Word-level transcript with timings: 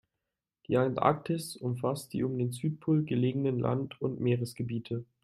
Die 0.67 0.77
Antarktis 0.77 1.55
umfasst 1.55 2.13
die 2.13 2.23
um 2.23 2.35
den 2.35 2.51
Südpol 2.51 3.03
gelegenen 3.05 3.59
Land- 3.59 4.01
und 4.01 4.19
Meeresgebiete. 4.19 5.05